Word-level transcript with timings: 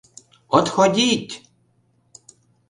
Отходить! 0.57 1.43